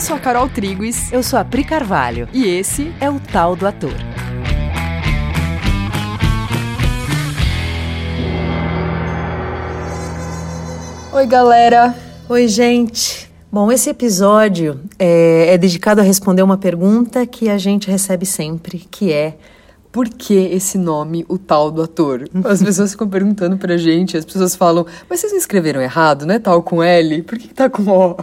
Eu 0.00 0.02
sou 0.02 0.16
a 0.16 0.18
Carol 0.18 0.48
Triguis. 0.48 1.12
Eu 1.12 1.22
sou 1.22 1.38
a 1.38 1.44
Pri 1.44 1.62
Carvalho. 1.62 2.26
E 2.32 2.46
esse 2.46 2.90
é 3.02 3.10
o 3.10 3.20
Tal 3.20 3.54
do 3.54 3.66
Ator. 3.66 3.92
Oi, 11.12 11.26
galera. 11.26 11.94
Oi, 12.30 12.48
gente. 12.48 13.30
Bom, 13.52 13.70
esse 13.70 13.90
episódio 13.90 14.80
é, 14.98 15.52
é 15.52 15.58
dedicado 15.58 16.00
a 16.00 16.02
responder 16.02 16.40
uma 16.40 16.56
pergunta 16.56 17.26
que 17.26 17.50
a 17.50 17.58
gente 17.58 17.90
recebe 17.90 18.24
sempre, 18.24 18.78
que 18.78 19.12
é 19.12 19.36
por 19.92 20.08
que 20.08 20.34
esse 20.34 20.78
nome, 20.78 21.24
o 21.28 21.36
tal 21.36 21.70
do 21.70 21.82
ator? 21.82 22.28
As 22.44 22.62
pessoas 22.62 22.92
ficam 22.92 23.08
perguntando 23.08 23.56
pra 23.56 23.76
gente, 23.76 24.16
as 24.16 24.24
pessoas 24.24 24.54
falam, 24.54 24.86
mas 25.08 25.20
vocês 25.20 25.32
não 25.32 25.38
escreveram 25.38 25.80
errado, 25.80 26.24
né? 26.24 26.38
Tal 26.38 26.62
com 26.62 26.82
L, 26.82 27.22
por 27.22 27.38
que, 27.38 27.48
que 27.48 27.54
tá 27.54 27.68
com 27.68 27.82
O? 27.82 28.16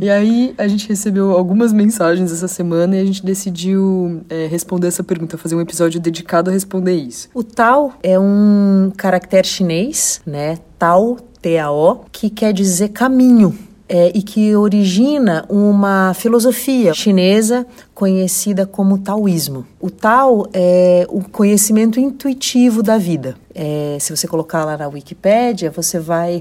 e 0.00 0.10
aí 0.10 0.54
a 0.58 0.68
gente 0.68 0.88
recebeu 0.88 1.32
algumas 1.32 1.72
mensagens 1.72 2.32
essa 2.32 2.48
semana 2.48 2.96
e 2.96 3.00
a 3.00 3.04
gente 3.04 3.24
decidiu 3.24 4.22
é, 4.28 4.46
responder 4.46 4.88
essa 4.88 5.02
pergunta, 5.02 5.38
fazer 5.38 5.54
um 5.54 5.60
episódio 5.60 6.00
dedicado 6.00 6.50
a 6.50 6.52
responder 6.52 6.94
isso. 6.94 7.28
O 7.34 7.42
tal 7.42 7.94
é 8.02 8.18
um 8.18 8.92
caractere 8.96 9.46
chinês, 9.46 10.20
né? 10.26 10.58
Tao, 10.78 11.16
T-A-O, 11.40 12.04
que 12.12 12.28
quer 12.28 12.52
dizer 12.52 12.88
caminho 12.88 13.56
é, 13.92 14.12
e 14.14 14.22
que 14.22 14.54
origina 14.54 15.44
uma 15.48 16.14
filosofia 16.14 16.94
chinesa 16.94 17.66
conhecida 17.92 18.64
como 18.64 18.98
taoísmo. 18.98 19.66
O 19.80 19.90
Tao 19.90 20.48
é 20.52 21.04
o 21.08 21.20
conhecimento 21.24 21.98
intuitivo 21.98 22.84
da 22.84 22.96
vida. 22.96 23.34
É, 23.52 23.96
se 23.98 24.14
você 24.14 24.28
colocar 24.28 24.64
lá 24.64 24.76
na 24.76 24.86
Wikipédia, 24.86 25.72
você 25.72 25.98
vai 25.98 26.40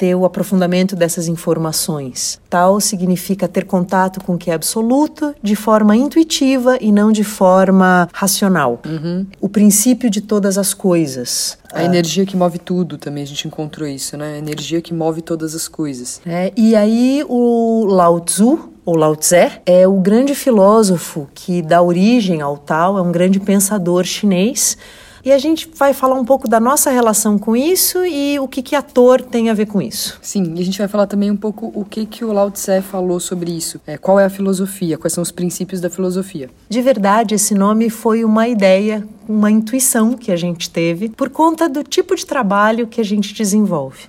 ter 0.00 0.14
o 0.14 0.24
aprofundamento 0.24 0.96
dessas 0.96 1.28
informações. 1.28 2.40
Tal 2.48 2.80
significa 2.80 3.46
ter 3.46 3.66
contato 3.66 4.18
com 4.24 4.32
o 4.32 4.38
que 4.38 4.50
é 4.50 4.54
absoluto 4.54 5.34
de 5.42 5.54
forma 5.54 5.94
intuitiva 5.94 6.78
e 6.80 6.90
não 6.90 7.12
de 7.12 7.22
forma 7.22 8.08
racional. 8.10 8.80
Uhum. 8.86 9.26
O 9.38 9.46
princípio 9.46 10.08
de 10.08 10.22
todas 10.22 10.56
as 10.56 10.72
coisas. 10.72 11.58
A 11.70 11.80
ah. 11.80 11.84
energia 11.84 12.24
que 12.24 12.34
move 12.34 12.58
tudo 12.58 12.96
também, 12.96 13.22
a 13.22 13.26
gente 13.26 13.46
encontrou 13.46 13.86
isso, 13.86 14.16
né? 14.16 14.36
A 14.36 14.38
energia 14.38 14.80
que 14.80 14.94
move 14.94 15.20
todas 15.20 15.54
as 15.54 15.68
coisas. 15.68 16.22
É, 16.24 16.50
e 16.56 16.74
aí 16.74 17.22
o 17.28 17.84
Lao 17.84 18.20
Tzu, 18.20 18.70
ou 18.86 18.96
Lao 18.96 19.14
Tse, 19.14 19.60
é 19.66 19.86
o 19.86 20.00
grande 20.00 20.34
filósofo 20.34 21.28
que 21.34 21.60
dá 21.60 21.82
origem 21.82 22.40
ao 22.40 22.56
Tao, 22.56 22.96
é 22.96 23.02
um 23.02 23.12
grande 23.12 23.38
pensador 23.38 24.04
chinês 24.04 24.78
e 25.24 25.32
a 25.32 25.38
gente 25.38 25.68
vai 25.74 25.92
falar 25.92 26.14
um 26.14 26.24
pouco 26.24 26.48
da 26.48 26.60
nossa 26.60 26.90
relação 26.90 27.38
com 27.38 27.56
isso 27.56 28.04
e 28.04 28.38
o 28.38 28.48
que 28.48 28.62
que 28.62 28.74
ator 28.74 29.20
tem 29.20 29.50
a 29.50 29.54
ver 29.54 29.66
com 29.66 29.80
isso. 29.80 30.18
Sim, 30.22 30.54
e 30.56 30.60
a 30.60 30.64
gente 30.64 30.78
vai 30.78 30.88
falar 30.88 31.06
também 31.06 31.30
um 31.30 31.36
pouco 31.36 31.70
o 31.74 31.84
que 31.84 32.06
que 32.06 32.24
o 32.24 32.32
Lao 32.32 32.50
Tse 32.50 32.80
falou 32.82 33.20
sobre 33.20 33.50
isso. 33.50 33.80
É, 33.86 33.96
qual 33.96 34.18
é 34.18 34.24
a 34.24 34.30
filosofia, 34.30 34.98
quais 34.98 35.12
são 35.12 35.22
os 35.22 35.30
princípios 35.30 35.80
da 35.80 35.90
filosofia. 35.90 36.50
De 36.68 36.82
verdade, 36.82 37.34
esse 37.34 37.54
nome 37.54 37.90
foi 37.90 38.24
uma 38.24 38.48
ideia, 38.48 39.06
uma 39.28 39.50
intuição 39.50 40.14
que 40.14 40.32
a 40.32 40.36
gente 40.36 40.70
teve 40.70 41.08
por 41.08 41.30
conta 41.30 41.68
do 41.68 41.82
tipo 41.82 42.14
de 42.14 42.24
trabalho 42.24 42.86
que 42.86 43.00
a 43.00 43.04
gente 43.04 43.34
desenvolve 43.34 44.08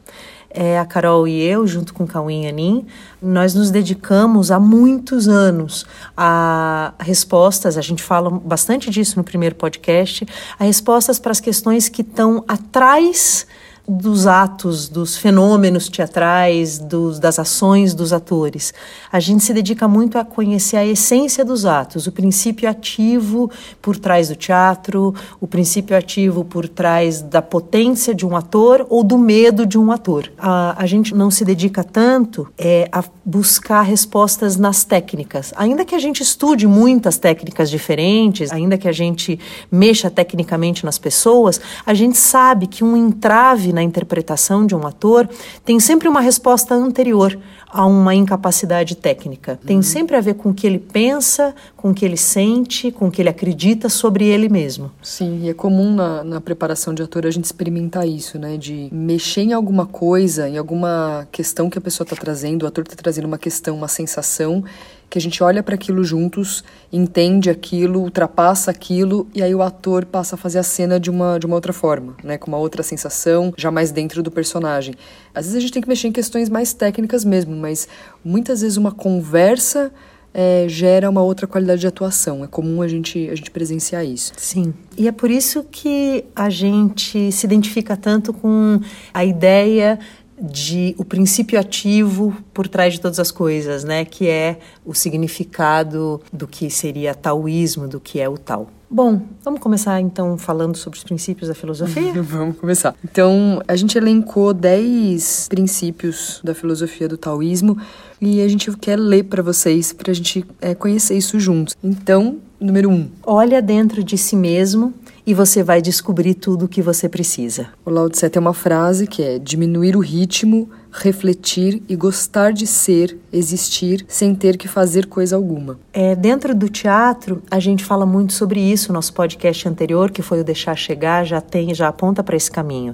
é, 0.54 0.80
a 0.80 0.86
Carol 0.86 1.28
e 1.28 1.42
eu, 1.42 1.66
junto 1.66 1.94
com 1.94 2.06
Cauim 2.06 2.44
e 2.44 2.48
Anin, 2.48 2.86
nós 3.22 3.54
nos 3.54 3.72
dedicamos 3.72 4.52
há 4.52 4.60
muitos 4.60 5.28
anos 5.28 5.86
a 6.16 6.94
respostas, 7.00 7.78
a 7.78 7.82
gente 7.82 8.02
fala 8.02 8.30
bastante 8.30 8.90
disso 8.90 9.18
no 9.18 9.24
primeiro 9.24 9.56
podcast, 9.56 10.26
a 10.60 10.64
respostas 10.64 11.20
para 11.20 11.32
as 11.32 11.40
questões 11.40 11.90
que 11.90 12.02
estão 12.02 12.44
atrás 12.48 13.46
dos 13.88 14.28
atos, 14.28 14.88
dos 14.88 15.18
fenômenos 15.18 15.90
teatrais, 15.90 16.78
dos, 16.78 17.20
das 17.20 17.40
ações 17.40 17.94
dos 17.94 18.14
atores. 18.14 18.74
A 19.12 19.20
gente 19.20 19.44
se 19.44 19.54
dedica 19.54 19.88
muito 19.88 20.18
a 20.18 20.24
conhecer 20.24 20.78
a 20.78 20.86
essência 20.86 21.44
dos 21.44 21.66
atos, 21.66 22.08
o 22.08 22.12
princípio 22.12 22.70
ativo 22.70 23.50
por 23.82 23.98
trás 23.98 24.30
do 24.30 24.36
teatro, 24.36 25.14
o 25.40 25.48
princípio 25.48 25.98
ativo 25.98 26.46
por 26.46 26.68
trás 26.70 27.22
da 27.22 27.42
potência 27.42 28.14
de 28.14 28.26
um 28.26 28.36
ator 28.36 28.86
ou 28.90 29.04
do 29.04 29.18
medo 29.18 29.66
de 29.66 29.78
um 29.78 29.92
ator. 29.92 30.32
A, 30.38 30.82
a 30.82 30.86
gente 30.86 31.14
não 31.14 31.32
se 31.32 31.44
dedica 31.44 31.84
tanto 31.84 32.48
é, 32.58 32.88
a 32.92 33.04
buscar 33.26 33.82
respostas 33.82 34.58
nas 34.58 34.84
técnicas. 34.84 35.54
Ainda 35.56 35.84
que 35.84 35.96
a 35.96 36.00
gente 36.00 36.22
estude 36.22 36.68
muitas 36.68 37.18
técnicas 37.18 37.70
diferentes, 37.70 38.52
ainda 38.52 38.78
que 38.78 38.88
a 38.88 38.92
gente 38.92 39.40
mexa 39.72 40.10
tecnicamente 40.10 40.86
nas 40.86 40.98
pessoas, 40.98 41.60
a 41.86 41.94
gente 41.94 42.18
sabe 42.18 42.68
que 42.68 42.84
um 42.84 42.96
entrave 42.96 43.71
na 43.74 43.84
interpretação 43.84 44.66
de 44.66 44.76
um 44.76 44.86
ator 44.86 45.30
tem 45.64 45.80
sempre 45.80 46.08
uma 46.08 46.22
resposta 46.22 46.76
anterior 46.76 47.38
a 47.68 47.86
uma 47.86 48.14
incapacidade 48.14 48.96
técnica. 48.96 49.58
Tem 49.66 49.78
uhum. 49.78 49.82
sempre 49.82 50.16
a 50.16 50.22
ver 50.22 50.34
com 50.36 50.50
o 50.50 50.54
que 50.54 50.68
ele 50.68 50.80
pensa, 50.80 51.56
com 51.78 51.92
o 51.92 51.94
que 51.94 52.04
ele 52.04 52.18
sente, 52.18 52.92
com 52.92 53.08
o 53.08 53.12
que 53.12 53.22
ele 53.22 53.30
acredita 53.30 53.88
sobre 53.88 54.26
ele 54.26 54.50
mesmo. 54.50 54.92
Sim, 55.02 55.42
e 55.44 55.50
é 55.50 55.54
comum 55.54 55.94
na, 55.94 56.24
na 56.24 56.42
preparação 56.42 56.94
de 56.94 57.02
ator 57.02 57.26
a 57.26 57.32
gente 57.32 57.46
experimentar 57.46 58.08
isso, 58.08 58.38
né? 58.38 58.58
De 58.58 58.90
mexer 58.92 59.42
em 59.42 59.54
alguma 59.54 59.86
coisa, 59.86 60.50
em 60.50 60.58
alguma 60.58 61.28
questão 61.32 61.70
que 61.70 61.78
a 61.78 61.82
pessoa 61.82 62.04
está 62.04 62.16
trazendo, 62.16 62.64
o 62.64 62.68
ator 62.68 62.84
está 62.84 62.96
trazendo 62.96 63.26
uma 63.26 63.38
questão, 63.38 63.76
uma 63.76 63.88
sensação 63.88 64.64
que 65.12 65.18
a 65.18 65.22
gente 65.22 65.44
olha 65.44 65.62
para 65.62 65.76
aquilo 65.76 66.06
juntos, 66.06 66.64
entende 66.92 67.50
aquilo, 67.50 68.00
ultrapassa 68.00 68.72
aquilo 68.72 69.28
e 69.36 69.44
aí 69.44 69.54
o 69.54 69.62
ator 69.62 70.06
passa 70.06 70.36
a 70.36 70.38
fazer 70.38 70.58
a 70.58 70.64
cena 70.64 70.98
de 70.98 71.10
uma, 71.10 71.38
de 71.38 71.46
uma 71.46 71.56
outra 71.56 71.74
forma, 71.74 72.16
né, 72.24 72.38
com 72.38 72.48
uma 72.50 72.58
outra 72.58 72.82
sensação, 72.82 73.54
já 73.58 73.70
mais 73.70 73.92
dentro 73.92 74.24
do 74.24 74.32
personagem. 74.32 74.96
Às 75.36 75.48
vezes 75.48 75.58
a 75.58 75.60
gente 75.60 75.74
tem 75.74 75.82
que 75.82 75.90
mexer 75.90 76.08
em 76.08 76.14
questões 76.14 76.48
mais 76.48 76.72
técnicas 76.72 77.26
mesmo, 77.26 77.54
mas 77.54 77.90
muitas 78.24 78.62
vezes 78.62 78.78
uma 78.78 78.94
conversa 78.94 79.92
é, 80.34 80.66
gera 80.70 81.10
uma 81.10 81.22
outra 81.22 81.46
qualidade 81.46 81.82
de 81.82 81.88
atuação. 81.88 82.44
É 82.44 82.48
comum 82.48 82.82
a 82.82 82.88
gente, 82.88 83.30
a 83.30 83.36
gente 83.36 83.52
presenciar 83.52 84.06
isso. 84.06 84.32
Sim. 84.38 84.74
E 84.98 85.08
é 85.08 85.12
por 85.12 85.30
isso 85.30 85.66
que 85.70 86.24
a 86.36 86.50
gente 86.50 87.32
se 87.32 87.46
identifica 87.46 87.98
tanto 87.98 88.34
com 88.34 88.80
a 89.14 89.26
ideia 89.26 90.00
de 90.42 90.96
o 90.98 91.06
princípio 91.06 91.60
ativo 91.60 92.36
por 92.54 92.68
trás 92.68 92.94
de 92.94 93.02
todas 93.02 93.20
as 93.20 93.30
coisas, 93.30 93.84
né? 93.84 94.04
Que 94.04 94.28
é 94.28 94.60
o 94.86 94.94
significado 94.94 96.20
do 96.34 96.48
que 96.48 96.70
seria 96.70 97.14
taoísmo, 97.14 97.88
do 97.88 98.00
que 98.00 98.20
é 98.20 98.28
o 98.28 98.38
tal. 98.38 98.68
Bom, 98.94 99.22
vamos 99.42 99.62
começar 99.62 100.02
então 100.02 100.38
falando 100.38 100.76
sobre 100.76 100.98
os 100.98 101.04
princípios 101.06 101.48
da 101.48 101.56
filosofia? 101.56 102.12
vamos 102.22 102.58
começar. 102.58 102.94
Então, 103.06 103.62
a 103.66 103.74
gente 103.78 103.98
elencou 103.98 104.54
10 104.54 105.48
princípios 105.48 106.42
da 106.44 106.54
filosofia 106.54 107.08
do 107.08 107.18
taoísmo 107.18 107.78
e 108.20 108.42
a 108.42 108.48
gente 108.50 108.70
quer 108.76 109.00
ler 109.00 109.24
para 109.24 109.42
vocês, 109.42 109.94
para 109.94 110.12
a 110.12 110.14
gente 110.14 110.46
é, 110.60 110.76
conhecer 110.76 111.16
isso 111.16 111.40
juntos. 111.40 111.78
Então, 111.82 112.40
número 112.60 112.90
1. 112.90 112.94
Um. 112.94 113.10
Olha 113.24 113.62
dentro 113.62 114.04
de 114.04 114.18
si 114.18 114.36
mesmo 114.36 114.94
e 115.32 115.34
você 115.34 115.64
vai 115.64 115.82
descobrir 115.82 116.34
tudo 116.34 116.66
o 116.66 116.68
que 116.68 116.82
você 116.82 117.08
precisa. 117.08 117.70
O 117.86 117.90
Lao 117.90 118.10
Tse 118.10 118.30
tem 118.30 118.42
uma 118.42 118.54
frase 118.54 119.08
que 119.08 119.24
é 119.24 119.40
diminuir 119.40 119.96
o 119.96 120.02
ritmo, 120.02 120.70
refletir 120.92 121.82
e 121.88 121.96
gostar 121.96 122.52
de 122.52 122.68
ser, 122.68 123.18
existir, 123.32 124.04
sem 124.10 124.36
ter 124.36 124.58
que 124.58 124.68
fazer 124.68 125.06
coisa 125.06 125.38
alguma. 125.38 125.80
É, 125.94 126.18
dentro 126.18 126.54
do 126.54 126.68
teatro, 126.68 127.42
a 127.50 127.62
gente 127.62 127.86
fala 127.86 128.06
muito 128.06 128.34
sobre 128.34 128.60
isso. 128.60 128.92
Nosso 128.92 129.14
podcast 129.14 129.70
anterior, 129.70 130.12
que 130.12 130.22
foi 130.22 130.42
o 130.42 130.44
Deixar 130.44 130.76
Chegar, 130.76 131.24
já 131.24 131.40
tem, 131.40 131.74
já 131.74 131.88
aponta 131.88 132.22
para 132.22 132.36
esse 132.36 132.52
caminho. 132.52 132.94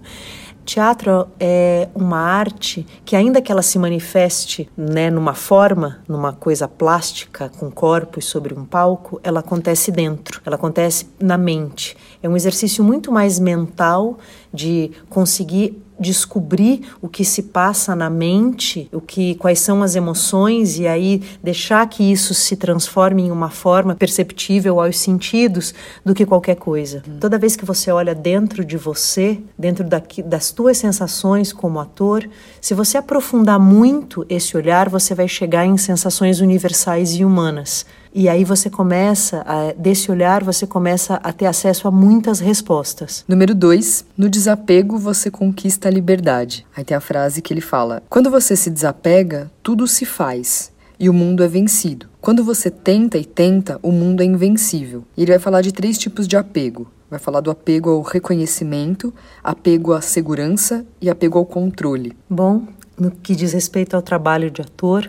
Teatro 0.68 1.30
é 1.40 1.88
uma 1.96 2.20
arte 2.20 2.86
que, 3.06 3.16
ainda 3.16 3.42
que 3.42 3.50
ela 3.50 3.62
se 3.62 3.80
manifeste 3.80 4.70
né, 4.76 5.10
numa 5.10 5.34
forma, 5.34 6.02
numa 6.06 6.34
coisa 6.34 6.68
plástica, 6.68 7.50
com 7.58 7.72
corpos 7.72 8.26
sobre 8.26 8.54
um 8.54 8.66
palco, 8.66 9.18
ela 9.24 9.40
acontece 9.40 9.94
dentro, 9.94 10.42
ela 10.46 10.58
acontece 10.58 11.08
na 11.22 11.38
mente. 11.38 11.96
É 12.22 12.30
um 12.30 12.36
exercício 12.36 12.84
muito 12.84 13.12
mais 13.12 13.40
mental 13.40 14.18
de 14.54 14.92
conseguir 15.10 15.82
descobrir 16.00 16.82
o 17.02 17.08
que 17.08 17.26
se 17.26 17.44
passa 17.44 17.96
na 17.96 18.10
mente, 18.10 18.88
o 18.92 19.02
que 19.02 19.36
quais 19.36 19.60
são 19.60 19.82
as 19.82 19.96
emoções 19.96 20.78
e 20.78 20.88
aí 20.88 21.22
deixar 21.42 21.88
que 21.88 22.04
isso 22.04 22.34
se 22.34 22.56
transforme 22.56 23.24
em 23.24 23.32
uma 23.32 23.50
forma 23.50 23.96
perceptível 23.96 24.80
aos 24.80 25.00
sentidos 25.00 25.74
do 26.06 26.14
que 26.14 26.26
qualquer 26.26 26.56
coisa. 26.56 27.02
Hum. 27.08 27.18
Toda 27.20 27.40
vez 27.40 27.56
que 27.56 27.66
você 27.66 27.92
olha 27.92 28.14
dentro 28.14 28.64
de 28.64 28.78
você, 28.78 29.40
dentro 29.58 29.84
daqui, 29.84 30.22
das 30.22 30.52
tuas 30.52 30.78
sensações 30.78 31.52
como 31.52 31.80
ator, 31.80 32.28
se 32.62 32.74
você 32.74 32.98
aprofundar 32.98 33.60
muito 33.60 34.26
esse 34.30 34.56
olhar, 34.56 34.90
você 34.90 35.16
vai 35.16 35.28
chegar 35.28 35.66
em 35.66 35.78
sensações 35.78 36.40
universais 36.40 37.16
e 37.16 37.26
humanas. 37.26 37.86
E 38.20 38.28
aí 38.28 38.44
você 38.44 38.68
começa, 38.68 39.44
a, 39.46 39.74
desse 39.74 40.10
olhar, 40.10 40.44
você 40.44 40.66
começa 40.66 41.20
a 41.22 41.32
ter 41.32 41.46
acesso 41.46 41.88
a 41.88 41.92
muitas 41.92 42.40
respostas. 42.40 43.24
Número 43.28 43.54
dois, 43.54 44.04
no 44.18 44.28
desapego 44.28 44.98
você 44.98 45.30
conquista 45.30 45.88
a 45.88 45.92
liberdade. 45.92 46.66
Aí 46.76 46.84
tem 46.84 46.98
a 46.98 47.00
frase 47.00 47.44
que 47.44 47.54
ele 47.54 47.62
fala: 47.62 48.02
quando 48.10 48.32
você 48.32 48.56
se 48.56 48.72
desapega, 48.72 49.52
tudo 49.62 49.86
se 49.86 50.04
faz 50.04 50.72
e 51.00 51.08
o 51.08 51.14
mundo 51.14 51.44
é 51.44 51.48
vencido. 51.48 52.08
Quando 52.20 52.44
você 52.44 52.72
tenta 52.72 53.20
e 53.20 53.24
tenta, 53.24 53.80
o 53.84 53.92
mundo 53.92 54.22
é 54.22 54.26
invencível. 54.26 55.04
E 55.16 55.22
ele 55.22 55.34
vai 55.34 55.40
falar 55.40 55.62
de 55.62 55.72
três 55.72 55.96
tipos 55.96 56.28
de 56.28 56.36
apego. 56.36 56.88
Vai 57.12 57.20
falar 57.20 57.40
do 57.40 57.52
apego 57.52 57.92
ao 57.92 58.02
reconhecimento, 58.02 59.14
apego 59.44 59.94
à 59.94 60.02
segurança 60.02 60.84
e 61.00 61.08
apego 61.08 61.38
ao 61.38 61.46
controle. 61.46 62.18
Bom, 62.28 62.64
no 62.98 63.12
que 63.12 63.36
diz 63.36 63.54
respeito 63.54 63.96
ao 63.96 64.02
trabalho 64.02 64.50
de 64.50 64.64
ator, 64.64 65.08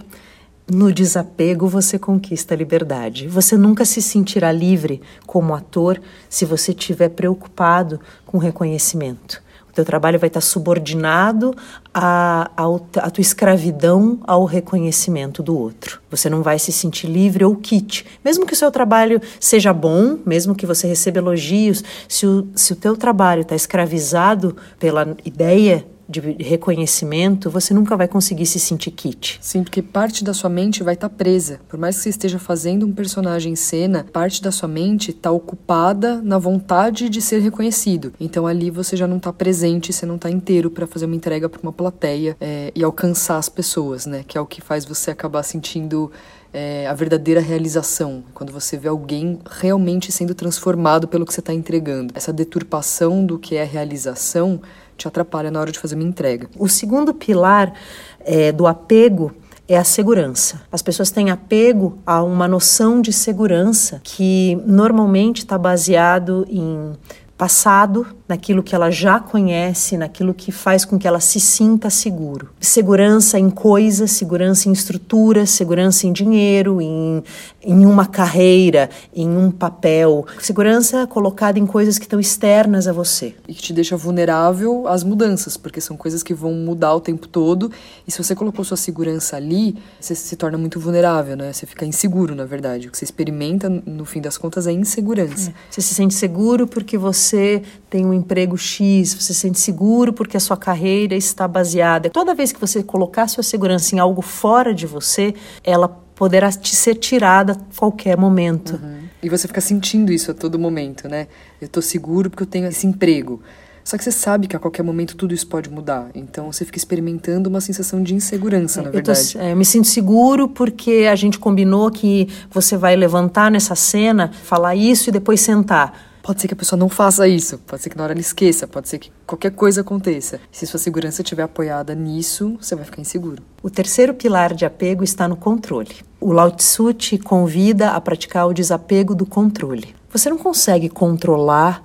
No 0.70 0.92
desapego 0.92 1.66
você 1.66 1.98
conquista 1.98 2.52
a 2.52 2.56
liberdade. 2.56 3.26
Você 3.26 3.56
nunca 3.56 3.86
se 3.86 4.02
sentirá 4.02 4.52
livre 4.52 5.00
como 5.26 5.54
ator 5.54 5.98
se 6.28 6.44
você 6.44 6.72
estiver 6.72 7.08
preocupado 7.08 7.98
com 8.26 8.36
reconhecimento. 8.36 9.42
O 9.70 9.72
teu 9.72 9.82
trabalho 9.82 10.18
vai 10.18 10.26
estar 10.26 10.42
subordinado 10.42 11.54
à, 11.94 12.50
à, 12.54 13.10
tua 13.10 13.22
escravidão 13.22 14.20
ao 14.26 14.44
reconhecimento 14.44 15.42
do 15.42 15.56
outro. 15.56 16.02
Você 16.10 16.28
não 16.28 16.42
vai 16.42 16.58
se 16.58 16.70
sentir 16.70 17.06
livre 17.06 17.46
ou 17.46 17.56
kit. 17.56 18.04
Mesmo 18.22 18.44
que 18.44 18.52
o 18.52 18.56
seu 18.56 18.70
trabalho 18.70 19.22
seja 19.40 19.72
bom, 19.72 20.18
mesmo 20.26 20.54
que 20.54 20.66
você 20.66 20.86
receba 20.86 21.16
elogios, 21.16 21.82
se 22.06 22.26
o, 22.26 22.46
se 22.54 22.74
o 22.74 22.76
teu 22.76 22.94
trabalho 22.94 23.40
está 23.40 23.56
escravizado 23.56 24.54
pela 24.78 25.16
ideia 25.24 25.86
de 26.08 26.20
reconhecimento, 26.42 27.50
você 27.50 27.74
nunca 27.74 27.96
vai 27.96 28.08
conseguir 28.08 28.46
se 28.46 28.58
sentir 28.58 28.90
kit. 28.92 29.38
Sim, 29.42 29.62
porque 29.62 29.82
parte 29.82 30.24
da 30.24 30.32
sua 30.32 30.48
mente 30.48 30.82
vai 30.82 30.94
estar 30.94 31.08
tá 31.08 31.14
presa. 31.14 31.60
Por 31.68 31.78
mais 31.78 31.96
que 31.96 32.02
você 32.02 32.08
esteja 32.08 32.38
fazendo 32.38 32.86
um 32.86 32.92
personagem 32.92 33.52
em 33.52 33.56
cena, 33.56 34.06
parte 34.10 34.42
da 34.42 34.50
sua 34.50 34.68
mente 34.68 35.10
está 35.10 35.30
ocupada 35.30 36.22
na 36.22 36.38
vontade 36.38 37.10
de 37.10 37.20
ser 37.20 37.40
reconhecido. 37.40 38.14
Então 38.18 38.46
ali 38.46 38.70
você 38.70 38.96
já 38.96 39.06
não 39.06 39.18
está 39.18 39.32
presente, 39.32 39.92
você 39.92 40.06
não 40.06 40.16
está 40.16 40.30
inteiro 40.30 40.70
para 40.70 40.86
fazer 40.86 41.04
uma 41.04 41.16
entrega 41.16 41.48
para 41.48 41.60
uma 41.60 41.72
plateia 41.72 42.36
é, 42.40 42.72
e 42.74 42.82
alcançar 42.82 43.36
as 43.36 43.48
pessoas, 43.48 44.06
né? 44.06 44.24
Que 44.26 44.38
é 44.38 44.40
o 44.40 44.46
que 44.46 44.62
faz 44.62 44.86
você 44.86 45.10
acabar 45.10 45.42
sentindo 45.42 46.10
é, 46.52 46.86
a 46.86 46.94
verdadeira 46.94 47.40
realização, 47.40 48.24
quando 48.32 48.52
você 48.52 48.76
vê 48.76 48.88
alguém 48.88 49.38
realmente 49.50 50.10
sendo 50.10 50.34
transformado 50.34 51.06
pelo 51.06 51.26
que 51.26 51.32
você 51.32 51.40
está 51.40 51.52
entregando. 51.52 52.12
Essa 52.16 52.32
deturpação 52.32 53.24
do 53.24 53.38
que 53.38 53.56
é 53.56 53.64
realização 53.64 54.60
te 54.98 55.08
atrapalha 55.08 55.50
na 55.50 55.60
hora 55.60 55.72
de 55.72 55.78
fazer 55.78 55.94
uma 55.94 56.04
entrega. 56.04 56.50
O 56.58 56.68
segundo 56.68 57.14
pilar 57.14 57.72
é, 58.20 58.52
do 58.52 58.66
apego 58.66 59.32
é 59.68 59.76
a 59.76 59.84
segurança. 59.84 60.60
As 60.72 60.82
pessoas 60.82 61.10
têm 61.10 61.30
apego 61.30 61.98
a 62.04 62.22
uma 62.22 62.48
noção 62.48 63.00
de 63.00 63.12
segurança 63.12 64.00
que 64.02 64.60
normalmente 64.66 65.38
está 65.38 65.56
baseado 65.56 66.46
em 66.50 66.92
passado, 67.36 68.06
naquilo 68.28 68.62
que 68.62 68.74
ela 68.74 68.90
já 68.90 69.18
conhece, 69.18 69.96
naquilo 69.96 70.34
que 70.34 70.52
faz 70.52 70.84
com 70.84 70.98
que 70.98 71.08
ela 71.08 71.20
se 71.20 71.40
sinta 71.40 71.90
seguro. 71.90 72.50
Segurança 72.60 73.38
em 73.38 73.48
coisas, 73.50 74.10
segurança 74.10 74.68
em 74.68 74.72
estruturas, 74.72 75.50
segurança 75.50 76.06
em 76.06 76.12
dinheiro, 76.12 76.80
em, 76.80 77.22
em 77.62 77.86
uma 77.86 78.06
carreira, 78.06 78.90
em 79.14 79.28
um 79.28 79.50
papel. 79.50 80.26
Segurança 80.40 81.06
colocada 81.06 81.58
em 81.58 81.66
coisas 81.66 81.98
que 81.98 82.04
estão 82.04 82.20
externas 82.20 82.86
a 82.86 82.92
você. 82.92 83.34
E 83.46 83.54
que 83.54 83.62
te 83.62 83.72
deixa 83.72 83.96
vulnerável 83.96 84.86
às 84.86 85.02
mudanças, 85.02 85.56
porque 85.56 85.80
são 85.80 85.96
coisas 85.96 86.22
que 86.22 86.34
vão 86.34 86.52
mudar 86.52 86.94
o 86.94 87.00
tempo 87.00 87.26
todo. 87.26 87.70
E 88.06 88.12
se 88.12 88.22
você 88.22 88.34
colocou 88.34 88.64
sua 88.64 88.76
segurança 88.76 89.36
ali, 89.36 89.76
você 90.00 90.14
se 90.14 90.36
torna 90.36 90.58
muito 90.58 90.78
vulnerável, 90.78 91.36
né? 91.36 91.52
Você 91.52 91.66
fica 91.66 91.86
inseguro, 91.86 92.34
na 92.34 92.44
verdade. 92.44 92.88
O 92.88 92.90
que 92.90 92.98
você 92.98 93.04
experimenta, 93.04 93.68
no 93.68 94.04
fim 94.04 94.20
das 94.20 94.36
contas, 94.36 94.66
é 94.66 94.72
insegurança. 94.72 95.50
É. 95.50 95.54
Você 95.70 95.80
se 95.80 95.94
sente 95.94 96.14
seguro 96.14 96.66
porque 96.66 96.98
você 96.98 97.28
você 97.28 97.62
tem 97.90 98.04
um 98.06 98.12
emprego 98.18 98.56
X, 98.56 99.14
você 99.14 99.32
se 99.32 99.40
sente 99.40 99.58
seguro 99.58 100.12
porque 100.12 100.36
a 100.36 100.40
sua 100.40 100.56
carreira 100.56 101.14
está 101.14 101.48
baseada. 101.48 102.10
Toda 102.10 102.34
vez 102.34 102.52
que 102.52 102.60
você 102.60 102.82
colocar 102.82 103.28
sua 103.28 103.42
segurança 103.42 103.94
em 103.94 103.98
algo 103.98 104.20
fora 104.20 104.74
de 104.74 104.86
você, 104.86 105.34
ela 105.64 105.88
poderá 105.88 106.50
te 106.50 106.74
ser 106.74 106.96
tirada 106.96 107.52
a 107.52 107.56
qualquer 107.78 108.16
momento. 108.16 108.72
Uhum. 108.72 108.98
E 109.22 109.28
você 109.28 109.46
fica 109.48 109.60
sentindo 109.60 110.12
isso 110.12 110.30
a 110.30 110.34
todo 110.34 110.58
momento, 110.58 111.08
né? 111.08 111.28
Eu 111.60 111.66
estou 111.66 111.82
seguro 111.82 112.28
porque 112.30 112.42
eu 112.42 112.46
tenho 112.46 112.66
esse 112.66 112.86
emprego. 112.86 113.40
Só 113.88 113.96
que 113.96 114.04
você 114.04 114.12
sabe 114.12 114.46
que 114.46 114.54
a 114.54 114.58
qualquer 114.58 114.82
momento 114.82 115.16
tudo 115.16 115.32
isso 115.32 115.46
pode 115.46 115.70
mudar. 115.70 116.10
Então 116.14 116.52
você 116.52 116.62
fica 116.62 116.76
experimentando 116.76 117.48
uma 117.48 117.58
sensação 117.58 118.02
de 118.02 118.14
insegurança, 118.14 118.82
na 118.82 118.90
verdade. 118.90 119.18
Eu, 119.18 119.32
tô, 119.32 119.38
é, 119.38 119.52
eu 119.52 119.56
me 119.56 119.64
sinto 119.64 119.86
seguro 119.86 120.46
porque 120.46 121.08
a 121.10 121.16
gente 121.16 121.38
combinou 121.38 121.90
que 121.90 122.28
você 122.50 122.76
vai 122.76 122.94
levantar 122.94 123.50
nessa 123.50 123.74
cena, 123.74 124.30
falar 124.44 124.76
isso 124.76 125.08
e 125.08 125.12
depois 125.12 125.40
sentar. 125.40 126.07
Pode 126.28 126.42
ser 126.42 126.48
que 126.48 126.52
a 126.52 126.58
pessoa 126.58 126.78
não 126.78 126.90
faça 126.90 127.26
isso, 127.26 127.56
pode 127.56 127.80
ser 127.80 127.88
que 127.88 127.96
na 127.96 128.04
hora 128.04 128.12
ela 128.12 128.20
esqueça, 128.20 128.66
pode 128.66 128.86
ser 128.86 128.98
que 128.98 129.10
qualquer 129.26 129.50
coisa 129.50 129.80
aconteça. 129.80 130.38
Se 130.52 130.66
sua 130.66 130.78
segurança 130.78 131.22
estiver 131.22 131.42
apoiada 131.42 131.94
nisso, 131.94 132.58
você 132.60 132.76
vai 132.76 132.84
ficar 132.84 133.00
inseguro. 133.00 133.42
O 133.62 133.70
terceiro 133.70 134.12
pilar 134.12 134.52
de 134.52 134.66
apego 134.66 135.02
está 135.02 135.26
no 135.26 135.38
controle. 135.38 135.96
O 136.20 136.30
Lao 136.30 136.50
Tzu 136.50 136.92
te 136.92 137.16
convida 137.16 137.92
a 137.92 138.00
praticar 138.02 138.46
o 138.46 138.52
desapego 138.52 139.14
do 139.14 139.24
controle. 139.24 139.94
Você 140.12 140.28
não 140.28 140.36
consegue 140.36 140.90
controlar 140.90 141.80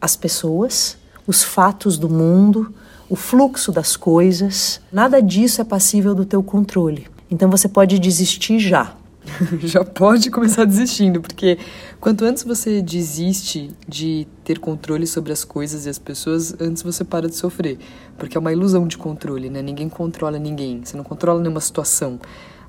as 0.00 0.14
pessoas, 0.14 0.96
os 1.26 1.42
fatos 1.42 1.98
do 1.98 2.08
mundo, 2.08 2.72
o 3.10 3.16
fluxo 3.16 3.72
das 3.72 3.96
coisas. 3.96 4.80
Nada 4.92 5.20
disso 5.20 5.60
é 5.60 5.64
passível 5.64 6.14
do 6.14 6.24
teu 6.24 6.40
controle. 6.40 7.08
Então 7.28 7.50
você 7.50 7.68
pode 7.68 7.98
desistir 7.98 8.60
já. 8.60 8.94
já 9.60 9.84
pode 9.84 10.30
começar 10.30 10.64
desistindo, 10.64 11.20
porque 11.20 11.58
quanto 12.00 12.24
antes 12.24 12.42
você 12.42 12.82
desiste 12.82 13.70
de 13.86 14.26
ter 14.44 14.58
controle 14.58 15.06
sobre 15.06 15.32
as 15.32 15.44
coisas 15.44 15.86
e 15.86 15.88
as 15.88 15.98
pessoas, 15.98 16.54
antes 16.60 16.82
você 16.82 17.04
para 17.04 17.28
de 17.28 17.36
sofrer. 17.36 17.78
Porque 18.16 18.36
é 18.36 18.40
uma 18.40 18.52
ilusão 18.52 18.86
de 18.86 18.96
controle, 18.96 19.48
né? 19.48 19.62
Ninguém 19.62 19.88
controla 19.88 20.38
ninguém, 20.38 20.82
você 20.84 20.96
não 20.96 21.04
controla 21.04 21.40
nenhuma 21.40 21.60
situação. 21.60 22.18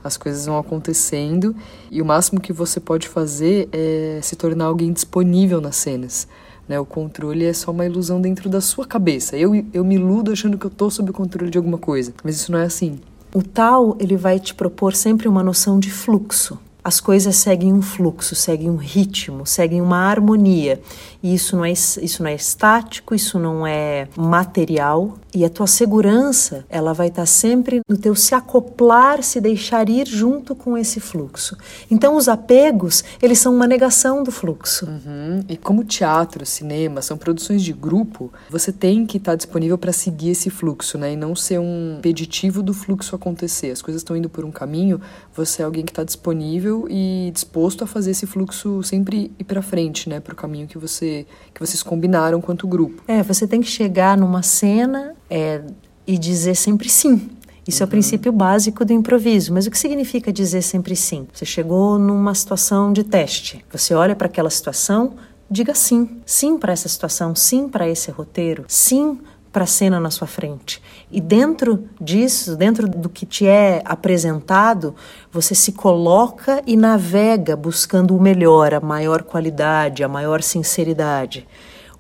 As 0.04 0.16
coisas 0.16 0.46
vão 0.46 0.58
acontecendo 0.58 1.54
e 1.92 2.02
o 2.02 2.06
máximo 2.06 2.40
que 2.40 2.54
você 2.54 2.80
pode 2.80 3.08
fazer 3.08 3.68
é 3.72 4.20
se 4.22 4.36
tornar 4.36 4.66
alguém 4.66 4.94
disponível 4.94 5.60
nas 5.60 5.76
cenas. 5.76 6.28
Né? 6.70 6.80
O 6.80 6.86
controle 6.86 7.44
é 7.44 7.52
só 7.52 7.72
uma 7.72 7.86
ilusão 7.86 8.22
dentro 8.22 8.48
da 8.48 8.62
sua 8.62 8.86
cabeça. 8.86 9.36
Eu, 9.36 9.54
eu 9.74 9.84
me 9.84 9.96
iludo 9.96 10.32
achando 10.32 10.58
que 10.58 10.66
eu 10.66 10.70
estou 10.70 10.90
sob 10.90 11.10
o 11.10 11.14
controle 11.14 11.52
de 11.52 11.58
alguma 11.58 11.78
coisa, 11.78 12.14
mas 12.24 12.36
isso 12.36 12.52
não 12.52 12.60
é 12.60 12.64
assim. 12.64 13.00
O 13.34 13.44
tal, 13.44 13.96
ele 14.00 14.18
vai 14.18 14.40
te 14.40 14.56
propor 14.56 14.96
sempre 14.96 15.28
uma 15.28 15.44
noção 15.44 15.80
de 15.80 15.92
fluxo. 15.92 16.58
As 16.84 17.00
coisas 17.00 17.36
seguem 17.36 17.72
um 17.72 17.82
fluxo, 17.82 18.34
seguem 18.36 18.70
um 18.70 18.78
ritmo, 18.78 19.46
seguem 19.46 19.82
uma 19.82 19.98
harmonia. 19.98 20.82
E 21.22 21.36
isso 21.36 21.56
não 21.56 21.66
é, 21.66 21.72
isso 21.72 22.24
não 22.24 22.30
é 22.30 22.34
estático, 22.34 23.14
isso 23.14 23.38
não 23.38 23.68
é 23.68 24.08
material. 24.18 25.16
E 25.34 25.46
a 25.46 25.50
tua 25.50 25.68
segurança, 25.68 26.66
ela 26.70 26.92
vai 26.92 27.08
estar 27.08 27.26
sempre 27.26 27.82
no 27.88 27.98
teu 27.98 28.16
se 28.16 28.34
acoplar, 28.34 29.22
se 29.22 29.40
deixar 29.40 29.88
ir 29.88 30.08
junto 30.08 30.56
com 30.56 30.78
esse 30.78 31.00
fluxo. 31.00 31.56
Então, 31.90 32.16
os 32.16 32.28
apegos, 32.28 33.04
eles 33.22 33.38
são 33.38 33.54
uma 33.54 33.68
negação 33.68 34.24
do 34.24 34.32
fluxo. 34.32 34.88
Uhum. 34.88 35.44
E 35.48 35.56
como 35.56 35.84
teatro, 35.84 36.46
cinema, 36.46 37.02
são 37.02 37.18
produções 37.18 37.62
de 37.62 37.74
grupo, 37.74 38.32
você 38.50 38.72
tem 38.72 39.06
que 39.06 39.18
estar 39.18 39.36
disponível 39.36 39.78
para 39.78 39.92
seguir 39.92 40.32
esse 40.32 40.50
fluxo, 40.50 40.98
né? 40.98 41.14
E 41.14 41.16
não 41.16 41.36
ser 41.36 41.60
um 41.60 41.98
impeditivo 42.00 42.64
do 42.64 42.74
fluxo 42.74 43.16
acontecer. 43.16 43.72
As 43.72 43.82
coisas 43.82 44.02
estão 44.02 44.16
indo 44.16 44.30
por 44.30 44.44
um 44.44 44.52
caminho, 44.52 45.00
você 45.36 45.62
é 45.62 45.66
alguém 45.66 45.86
que 45.86 45.92
está 45.92 46.04
disponível 46.04 46.88
e 46.90 47.30
disposto 47.34 47.84
a 47.84 47.88
fazer 47.88 48.12
esse 48.12 48.26
fluxo 48.26 48.82
sempre 48.82 49.32
ir 49.38 49.44
para 49.44 49.62
frente, 49.62 50.10
né? 50.10 50.20
Para 50.20 50.34
o 50.34 50.36
caminho 50.36 50.68
que 50.68 50.78
você 50.78 51.26
que 51.54 51.60
vocês 51.60 51.84
combinaram 51.84 52.42
quanto 52.42 52.68
grupo. 52.68 53.04
É, 53.08 53.22
você 53.22 53.48
tem 53.48 53.62
que 53.62 53.68
chegar 53.68 54.18
numa 54.18 54.42
cena 54.42 55.16
é, 55.30 55.62
e 56.06 56.18
dizer 56.18 56.56
sempre 56.56 56.90
sim. 56.90 57.30
Isso 57.68 57.78
uhum. 57.78 57.84
é 57.84 57.84
o 57.84 57.86
uhum. 57.86 57.90
princípio 57.90 58.32
básico 58.32 58.84
do 58.84 58.94
improviso. 58.94 59.54
Mas 59.54 59.68
o 59.68 59.72
que 59.72 59.78
significa 59.78 60.34
dizer 60.34 60.62
sempre 60.62 60.96
sim? 60.96 61.28
Você 61.34 61.46
chegou 61.46 62.00
numa 62.00 62.34
situação 62.34 62.92
de 62.92 63.04
teste. 63.04 63.64
Você 63.72 63.94
olha 63.94 64.16
para 64.16 64.28
aquela 64.28 64.50
situação, 64.50 65.14
diga 65.50 65.76
sim. 65.76 66.22
Sim 66.26 66.58
para 66.58 66.74
essa 66.74 66.90
situação, 66.90 67.36
sim 67.36 67.70
para 67.70 67.88
esse 67.88 68.10
roteiro, 68.12 68.66
sim 68.68 69.20
para 69.52 69.64
a 69.64 69.68
cena 69.68 70.00
na 70.00 70.12
sua 70.12 70.28
frente. 70.28 70.82
E 71.12 71.20
dentro 71.20 71.86
disso, 72.00 72.56
dentro 72.56 72.88
do 72.88 73.10
que 73.10 73.26
te 73.26 73.48
é 73.48 73.82
apresentado, 73.84 74.96
você 75.32 75.56
se 75.56 75.72
coloca 75.72 76.62
e 76.68 76.78
navega 76.78 77.56
buscando 77.56 78.16
o 78.16 78.22
melhor, 78.22 78.74
a 78.74 78.80
maior 78.80 79.24
qualidade, 79.24 80.04
a 80.04 80.08
maior 80.08 80.42
sinceridade. 80.44 81.48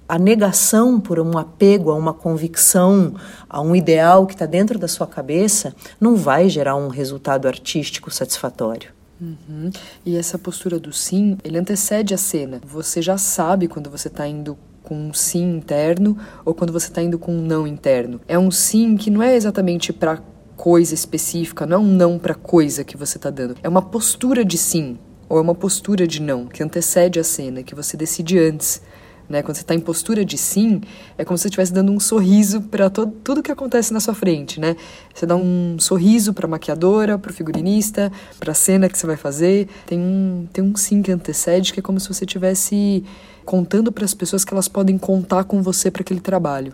A 0.09 0.17
negação 0.17 0.99
por 0.99 1.19
um 1.19 1.37
apego 1.37 1.91
a 1.91 1.95
uma 1.95 2.15
convicção, 2.15 3.13
a 3.47 3.61
um 3.61 3.75
ideal 3.75 4.25
que 4.25 4.33
está 4.33 4.47
dentro 4.47 4.79
da 4.79 4.87
sua 4.87 5.05
cabeça, 5.05 5.71
não 6.01 6.15
vai 6.15 6.49
gerar 6.49 6.75
um 6.75 6.87
resultado 6.87 7.47
artístico 7.47 8.09
satisfatório. 8.09 8.89
Uhum. 9.21 9.69
E 10.03 10.17
essa 10.17 10.39
postura 10.39 10.79
do 10.79 10.91
sim, 10.91 11.37
ele 11.43 11.59
antecede 11.59 12.15
a 12.15 12.17
cena. 12.17 12.59
Você 12.65 13.03
já 13.03 13.19
sabe 13.19 13.67
quando 13.67 13.87
você 13.87 14.07
está 14.07 14.27
indo 14.27 14.57
com 14.81 14.95
um 14.95 15.13
sim 15.13 15.57
interno 15.57 16.17
ou 16.43 16.55
quando 16.55 16.73
você 16.73 16.87
está 16.87 17.03
indo 17.03 17.19
com 17.19 17.31
um 17.31 17.41
não 17.41 17.67
interno. 17.67 18.19
É 18.27 18.39
um 18.39 18.49
sim 18.49 18.97
que 18.97 19.11
não 19.11 19.21
é 19.21 19.35
exatamente 19.35 19.93
para 19.93 20.23
coisa 20.57 20.95
específica, 20.95 21.67
não 21.67 21.77
é 21.77 21.79
um 21.81 21.85
não 21.87 22.17
para 22.17 22.33
coisa 22.33 22.83
que 22.83 22.97
você 22.97 23.17
está 23.17 23.29
dando. 23.29 23.57
É 23.61 23.69
uma 23.69 23.83
postura 23.83 24.43
de 24.43 24.57
sim 24.57 24.97
ou 25.29 25.37
é 25.37 25.41
uma 25.41 25.53
postura 25.53 26.07
de 26.07 26.19
não 26.19 26.47
que 26.47 26.63
antecede 26.63 27.19
a 27.19 27.23
cena, 27.23 27.61
que 27.61 27.75
você 27.75 27.95
decide 27.95 28.39
antes. 28.39 28.81
Né? 29.29 29.43
Quando 29.43 29.55
você 29.55 29.61
está 29.61 29.75
em 29.75 29.79
postura 29.79 30.25
de 30.25 30.37
sim, 30.37 30.81
é 31.17 31.23
como 31.23 31.37
se 31.37 31.43
você 31.43 31.49
estivesse 31.49 31.71
dando 31.71 31.91
um 31.91 31.99
sorriso 31.99 32.61
para 32.61 32.89
tudo 32.89 33.43
que 33.43 33.51
acontece 33.51 33.93
na 33.93 33.99
sua 33.99 34.15
frente, 34.15 34.59
né? 34.59 34.75
Você 35.13 35.25
dá 35.25 35.35
um 35.35 35.77
sorriso 35.77 36.33
para 36.33 36.47
a 36.47 36.49
maquiadora, 36.49 37.17
para 37.17 37.29
o 37.29 37.33
figurinista, 37.33 38.11
para 38.39 38.51
a 38.51 38.55
cena 38.55 38.89
que 38.89 38.97
você 38.97 39.05
vai 39.05 39.17
fazer. 39.17 39.67
Tem 39.85 39.99
um, 39.99 40.47
tem 40.51 40.63
um 40.63 40.75
sim 40.75 41.03
que 41.03 41.11
antecede, 41.11 41.71
que 41.71 41.79
é 41.79 41.83
como 41.83 41.99
se 41.99 42.07
você 42.07 42.25
estivesse 42.25 43.03
contando 43.45 43.91
para 43.91 44.03
as 44.03 44.15
pessoas 44.15 44.43
que 44.43 44.53
elas 44.53 44.67
podem 44.67 44.97
contar 44.97 45.43
com 45.43 45.61
você 45.61 45.91
para 45.91 46.01
aquele 46.01 46.19
trabalho. 46.19 46.73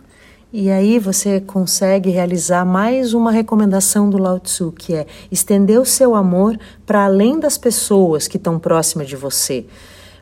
E 0.52 0.70
aí 0.70 0.98
você 0.98 1.40
consegue 1.40 2.08
realizar 2.08 2.64
mais 2.64 3.12
uma 3.12 3.30
recomendação 3.30 4.08
do 4.08 4.16
Lao 4.16 4.40
Tzu, 4.40 4.72
que 4.72 4.94
é 4.94 5.06
estender 5.30 5.78
o 5.78 5.84
seu 5.84 6.14
amor 6.14 6.58
para 6.86 7.04
além 7.04 7.38
das 7.38 7.58
pessoas 7.58 8.26
que 8.26 8.38
estão 8.38 8.58
próximas 8.58 9.08
de 9.08 9.16
você. 9.16 9.66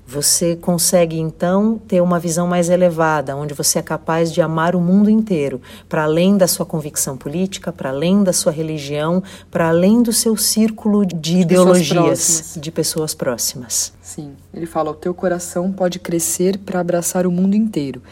Você 0.06 0.54
consegue 0.56 1.18
então 1.18 1.80
ter 1.88 2.00
uma 2.00 2.18
visão 2.18 2.46
mais 2.46 2.68
elevada, 2.68 3.34
onde 3.34 3.54
você 3.54 3.78
é 3.78 3.82
capaz 3.82 4.32
de 4.32 4.42
amar 4.42 4.76
o 4.76 4.80
mundo 4.80 5.08
inteiro, 5.08 5.60
para 5.88 6.04
além 6.04 6.36
da 6.36 6.46
sua 6.46 6.66
convicção 6.66 7.16
política, 7.16 7.72
para 7.72 7.88
além 7.88 8.22
da 8.22 8.32
sua 8.32 8.52
religião, 8.52 9.22
para 9.50 9.68
além 9.68 10.02
do 10.02 10.12
seu 10.12 10.36
círculo 10.36 11.06
de, 11.06 11.14
de 11.14 11.38
ideologias, 11.38 12.18
pessoas 12.18 12.62
de 12.62 12.70
pessoas 12.70 13.14
próximas. 13.14 13.92
Sim, 14.02 14.32
ele 14.52 14.66
fala: 14.66 14.90
o 14.90 14.94
teu 14.94 15.14
coração 15.14 15.72
pode 15.72 15.98
crescer 15.98 16.58
para 16.58 16.80
abraçar 16.80 17.26
o 17.26 17.30
mundo 17.30 17.56
inteiro. 17.56 18.02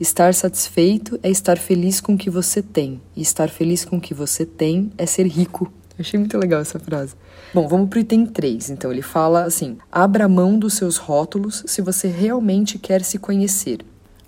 Estar 0.00 0.34
satisfeito 0.34 1.20
é 1.22 1.30
estar 1.30 1.58
feliz 1.58 2.00
com 2.00 2.14
o 2.14 2.18
que 2.18 2.30
você 2.30 2.62
tem, 2.62 3.00
e 3.14 3.22
estar 3.22 3.48
feliz 3.48 3.84
com 3.84 3.98
o 3.98 4.00
que 4.00 4.14
você 4.14 4.44
tem 4.44 4.90
é 4.96 5.06
ser 5.06 5.26
rico. 5.26 5.70
Achei 6.02 6.18
muito 6.18 6.36
legal 6.36 6.60
essa 6.60 6.78
frase. 6.78 7.14
Bom, 7.54 7.66
vamos 7.66 7.88
para 7.88 7.98
o 7.98 8.00
item 8.00 8.26
3. 8.26 8.70
Então, 8.70 8.92
ele 8.92 9.02
fala 9.02 9.44
assim: 9.44 9.78
abra 9.90 10.28
mão 10.28 10.58
dos 10.58 10.74
seus 10.74 10.96
rótulos 10.96 11.64
se 11.66 11.80
você 11.80 12.08
realmente 12.08 12.78
quer 12.78 13.02
se 13.02 13.18
conhecer. 13.18 13.78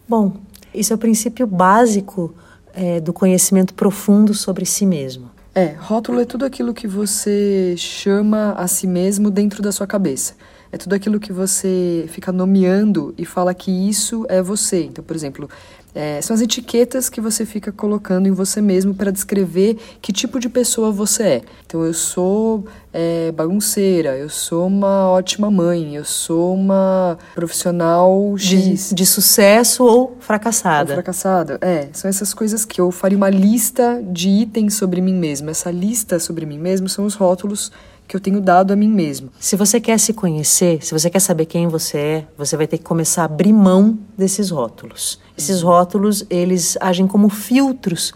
Bom, 0.08 0.36
isso 0.74 0.92
é 0.92 0.96
o 0.96 0.98
princípio 0.98 1.46
básico 1.46 2.34
é, 2.74 3.00
do 3.00 3.12
conhecimento 3.12 3.74
profundo 3.74 4.34
sobre 4.34 4.66
si 4.66 4.84
mesmo. 4.84 5.30
É, 5.54 5.76
rótulo 5.78 6.20
é 6.20 6.24
tudo 6.24 6.44
aquilo 6.44 6.74
que 6.74 6.88
você 6.88 7.74
chama 7.76 8.54
a 8.58 8.66
si 8.66 8.86
mesmo 8.86 9.30
dentro 9.30 9.62
da 9.62 9.70
sua 9.70 9.86
cabeça. 9.86 10.34
É 10.72 10.76
tudo 10.76 10.94
aquilo 10.94 11.20
que 11.20 11.32
você 11.32 12.06
fica 12.08 12.32
nomeando 12.32 13.14
e 13.16 13.24
fala 13.24 13.54
que 13.54 13.70
isso 13.70 14.26
é 14.28 14.42
você. 14.42 14.82
Então, 14.82 15.04
por 15.04 15.14
exemplo, 15.14 15.48
é, 15.94 16.20
são 16.20 16.34
as 16.34 16.40
etiquetas 16.40 17.08
que 17.08 17.20
você 17.20 17.46
fica 17.46 17.70
colocando 17.70 18.26
em 18.26 18.32
você 18.32 18.60
mesmo 18.60 18.94
para 18.94 19.12
descrever 19.12 19.78
que 20.02 20.12
tipo 20.12 20.40
de 20.40 20.48
pessoa 20.48 20.90
você 20.90 21.22
é. 21.22 21.42
Então, 21.64 21.84
eu 21.84 21.94
sou 21.94 22.64
é, 22.92 23.30
bagunceira, 23.32 24.16
eu 24.16 24.28
sou 24.28 24.66
uma 24.66 25.08
ótima 25.08 25.50
mãe, 25.50 25.94
eu 25.94 26.04
sou 26.04 26.54
uma 26.54 27.16
profissional 27.34 28.34
X. 28.36 28.88
De, 28.88 28.94
de 28.94 29.06
sucesso 29.06 29.84
ou 29.84 30.16
fracassada. 30.18 30.92
Ou 30.92 30.96
fracassada, 30.96 31.58
é. 31.60 31.88
São 31.92 32.08
essas 32.08 32.34
coisas 32.34 32.64
que 32.64 32.80
eu 32.80 32.90
faria 32.90 33.16
uma 33.16 33.30
lista 33.30 34.02
de 34.04 34.28
itens 34.28 34.74
sobre 34.74 35.00
mim 35.00 35.14
mesmo. 35.14 35.48
Essa 35.48 35.70
lista 35.70 36.18
sobre 36.18 36.44
mim 36.44 36.58
mesmo 36.58 36.88
são 36.88 37.04
os 37.04 37.14
rótulos 37.14 37.70
que 38.06 38.16
eu 38.16 38.20
tenho 38.20 38.40
dado 38.40 38.72
a 38.72 38.76
mim 38.76 38.88
mesmo. 38.88 39.30
Se 39.40 39.56
você 39.56 39.80
quer 39.80 39.98
se 39.98 40.12
conhecer, 40.12 40.84
se 40.84 40.92
você 40.92 41.08
quer 41.08 41.20
saber 41.20 41.46
quem 41.46 41.68
você 41.68 41.98
é, 41.98 42.26
você 42.36 42.56
vai 42.56 42.66
ter 42.66 42.78
que 42.78 42.84
começar 42.84 43.22
a 43.22 43.24
abrir 43.26 43.52
mão 43.52 43.98
desses 44.16 44.50
rótulos. 44.50 45.20
Esses 45.36 45.62
rótulos, 45.62 46.24
eles 46.30 46.76
agem 46.80 47.06
como 47.06 47.28
filtros 47.28 48.12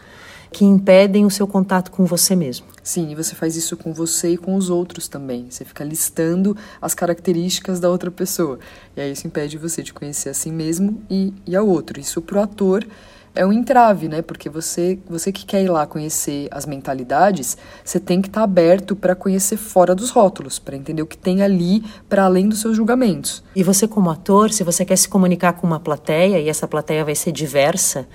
que 0.50 0.64
impedem 0.64 1.26
o 1.26 1.30
seu 1.30 1.46
contato 1.46 1.90
com 1.90 2.04
você 2.04 2.34
mesmo. 2.34 2.66
Sim, 2.82 3.10
e 3.10 3.14
você 3.14 3.34
faz 3.34 3.54
isso 3.54 3.76
com 3.76 3.92
você 3.92 4.30
e 4.30 4.36
com 4.36 4.54
os 4.54 4.70
outros 4.70 5.08
também. 5.08 5.46
Você 5.50 5.64
fica 5.64 5.84
listando 5.84 6.56
as 6.80 6.94
características 6.94 7.78
da 7.78 7.90
outra 7.90 8.10
pessoa. 8.10 8.58
E 8.96 9.00
aí 9.00 9.12
isso 9.12 9.26
impede 9.26 9.58
você 9.58 9.82
de 9.82 9.92
conhecer 9.92 10.30
a 10.30 10.34
si 10.34 10.50
mesmo 10.50 11.02
e, 11.10 11.34
e 11.46 11.54
ao 11.54 11.66
outro. 11.66 12.00
Isso 12.00 12.22
pro 12.22 12.40
ator 12.40 12.86
é 13.34 13.44
um 13.46 13.52
entrave, 13.52 14.08
né? 14.08 14.22
Porque 14.22 14.48
você, 14.48 14.98
você 15.08 15.30
que 15.30 15.44
quer 15.44 15.62
ir 15.62 15.68
lá 15.68 15.86
conhecer 15.86 16.48
as 16.50 16.66
mentalidades, 16.66 17.56
você 17.84 18.00
tem 18.00 18.20
que 18.20 18.28
estar 18.28 18.40
tá 18.40 18.44
aberto 18.44 18.96
para 18.96 19.14
conhecer 19.14 19.56
fora 19.56 19.94
dos 19.94 20.10
rótulos, 20.10 20.58
para 20.58 20.76
entender 20.76 21.02
o 21.02 21.06
que 21.06 21.16
tem 21.16 21.42
ali 21.42 21.82
para 22.08 22.24
além 22.24 22.48
dos 22.48 22.60
seus 22.60 22.76
julgamentos. 22.76 23.42
E 23.54 23.62
você 23.62 23.86
como 23.86 24.10
ator, 24.10 24.52
se 24.52 24.64
você 24.64 24.84
quer 24.84 24.96
se 24.96 25.08
comunicar 25.08 25.54
com 25.54 25.66
uma 25.66 25.80
plateia 25.80 26.40
e 26.40 26.48
essa 26.48 26.66
plateia 26.66 27.04
vai 27.04 27.14
ser 27.14 27.32
diversa, 27.32 28.06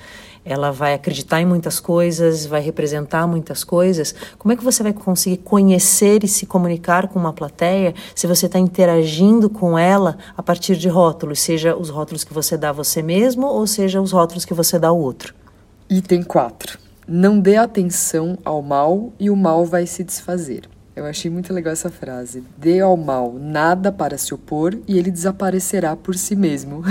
ela 0.45 0.71
vai 0.71 0.93
acreditar 0.93 1.41
em 1.41 1.45
muitas 1.45 1.79
coisas, 1.79 2.45
vai 2.45 2.61
representar 2.61 3.25
muitas 3.27 3.63
coisas. 3.63 4.13
Como 4.37 4.53
é 4.53 4.57
que 4.57 4.63
você 4.63 4.83
vai 4.83 4.93
conseguir 4.93 5.37
conhecer 5.37 6.23
e 6.23 6.27
se 6.27 6.45
comunicar 6.45 7.07
com 7.07 7.19
uma 7.19 7.33
plateia 7.33 7.93
se 8.15 8.27
você 8.27 8.45
está 8.47 8.59
interagindo 8.59 9.49
com 9.49 9.77
ela 9.77 10.17
a 10.35 10.43
partir 10.43 10.75
de 10.75 10.89
rótulos, 10.89 11.39
seja 11.39 11.75
os 11.75 11.89
rótulos 11.89 12.23
que 12.23 12.33
você 12.33 12.57
dá 12.57 12.69
a 12.69 12.73
você 12.73 13.01
mesmo 13.01 13.47
ou 13.47 13.65
seja 13.65 14.01
os 14.01 14.11
rótulos 14.11 14.45
que 14.45 14.53
você 14.53 14.77
dá 14.77 14.89
ao 14.89 14.99
outro? 14.99 15.33
Item 15.89 16.23
4. 16.23 16.79
Não 17.07 17.39
dê 17.39 17.57
atenção 17.57 18.37
ao 18.43 18.61
mal 18.61 19.11
e 19.19 19.29
o 19.29 19.35
mal 19.35 19.65
vai 19.65 19.85
se 19.85 20.03
desfazer. 20.03 20.72
Eu 20.95 21.05
achei 21.05 21.29
muito 21.29 21.51
legal 21.51 21.73
essa 21.73 21.89
frase. 21.89 22.43
Dê 22.55 22.79
ao 22.79 22.95
mal 22.95 23.33
nada 23.33 23.91
para 23.91 24.15
se 24.15 24.31
opor 24.31 24.77
e 24.87 24.97
ele 24.97 25.09
desaparecerá 25.09 25.95
por 25.95 26.15
si 26.15 26.35
mesmo. 26.35 26.83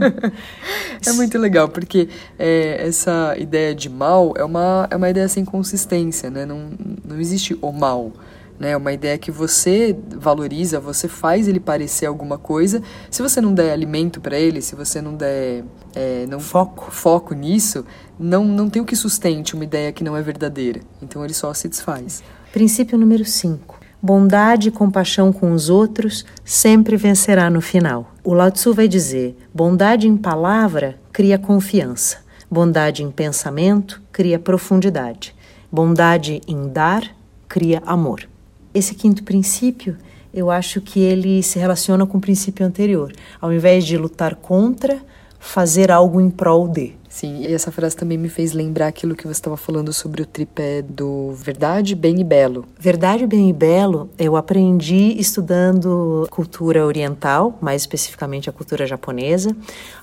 é 1.06 1.12
muito 1.12 1.36
legal, 1.36 1.68
porque 1.68 2.08
é, 2.38 2.86
essa 2.86 3.36
ideia 3.38 3.74
de 3.74 3.90
mal 3.90 4.32
é 4.34 4.42
uma, 4.42 4.88
é 4.90 4.96
uma 4.96 5.10
ideia 5.10 5.28
sem 5.28 5.44
consistência, 5.44 6.30
né? 6.30 6.46
Não, 6.46 6.70
não 7.04 7.20
existe 7.20 7.56
o 7.60 7.70
mal. 7.70 8.12
Né? 8.58 8.70
É 8.70 8.76
uma 8.78 8.94
ideia 8.94 9.18
que 9.18 9.30
você 9.30 9.94
valoriza, 10.16 10.80
você 10.80 11.06
faz 11.06 11.46
ele 11.46 11.60
parecer 11.60 12.06
alguma 12.06 12.38
coisa. 12.38 12.82
Se 13.10 13.20
você 13.20 13.42
não 13.42 13.52
der 13.52 13.72
alimento 13.72 14.22
para 14.22 14.38
ele, 14.38 14.62
se 14.62 14.74
você 14.74 15.02
não 15.02 15.14
der 15.14 15.64
é, 15.94 16.26
não 16.26 16.40
foco. 16.40 16.90
foco 16.90 17.34
nisso, 17.34 17.84
não, 18.18 18.42
não 18.44 18.70
tem 18.70 18.80
o 18.80 18.86
que 18.86 18.96
sustente 18.96 19.54
uma 19.54 19.64
ideia 19.64 19.92
que 19.92 20.02
não 20.02 20.16
é 20.16 20.22
verdadeira. 20.22 20.80
Então 21.02 21.22
ele 21.22 21.34
só 21.34 21.52
se 21.52 21.68
desfaz. 21.68 22.22
Princípio 22.52 22.96
número 22.96 23.26
5. 23.26 23.78
Bondade 24.00 24.68
e 24.68 24.72
compaixão 24.72 25.30
com 25.30 25.52
os 25.52 25.68
outros 25.68 26.24
sempre 26.42 26.96
vencerá 26.96 27.50
no 27.50 27.60
final. 27.60 28.14
O 28.24 28.32
Lao 28.32 28.50
Tzu 28.50 28.72
vai 28.72 28.88
dizer: 28.88 29.36
bondade 29.52 30.08
em 30.08 30.16
palavra 30.16 30.98
cria 31.12 31.38
confiança, 31.38 32.18
bondade 32.50 33.02
em 33.02 33.10
pensamento 33.10 34.00
cria 34.10 34.38
profundidade, 34.38 35.34
bondade 35.70 36.40
em 36.48 36.68
dar 36.68 37.02
cria 37.46 37.82
amor. 37.84 38.26
Esse 38.72 38.94
quinto 38.94 39.24
princípio, 39.24 39.98
eu 40.32 40.50
acho 40.50 40.80
que 40.80 41.00
ele 41.00 41.42
se 41.42 41.58
relaciona 41.58 42.06
com 42.06 42.16
o 42.16 42.20
princípio 42.20 42.64
anterior. 42.64 43.12
Ao 43.38 43.52
invés 43.52 43.84
de 43.84 43.98
lutar 43.98 44.34
contra, 44.36 44.98
fazer 45.38 45.90
algo 45.90 46.18
em 46.18 46.30
prol 46.30 46.66
de. 46.66 46.97
Sim, 47.08 47.42
e 47.42 47.52
essa 47.52 47.72
frase 47.72 47.96
também 47.96 48.18
me 48.18 48.28
fez 48.28 48.52
lembrar 48.52 48.86
aquilo 48.86 49.16
que 49.16 49.24
você 49.24 49.32
estava 49.32 49.56
falando 49.56 49.92
sobre 49.92 50.20
o 50.20 50.26
tripé 50.26 50.82
do 50.82 51.32
verdade, 51.32 51.94
bem 51.94 52.20
e 52.20 52.24
belo. 52.24 52.66
Verdade, 52.78 53.26
bem 53.26 53.48
e 53.48 53.52
belo, 53.52 54.10
eu 54.18 54.36
aprendi 54.36 55.18
estudando 55.18 56.26
cultura 56.30 56.84
oriental, 56.84 57.58
mais 57.60 57.82
especificamente 57.82 58.50
a 58.50 58.52
cultura 58.52 58.86
japonesa, 58.86 59.56